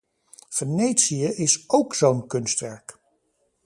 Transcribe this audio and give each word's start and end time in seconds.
Venetië 0.49 1.23
is 1.25 1.69
ook 1.69 1.93
zo'n 1.95 2.27
kunstwerk. 2.27 2.97